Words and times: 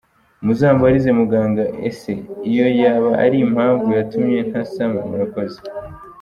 Muzambarize 0.45 1.09
muganga 1.19 1.63
ese, 1.89 2.11
iyo 2.49 2.67
yaba 2.81 3.11
ari 3.23 3.37
impamvu 3.47 3.87
yatumye 3.97 4.39
ntasama? 4.49 4.99
Murakoze. 5.09 5.59